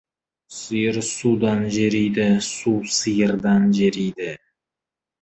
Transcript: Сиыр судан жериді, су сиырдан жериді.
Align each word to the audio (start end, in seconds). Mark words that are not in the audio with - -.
Сиыр 0.59 0.97
судан 1.15 1.61
жериді, 1.77 2.27
су 2.49 2.75
сиырдан 2.97 3.71
жериді. 3.81 4.35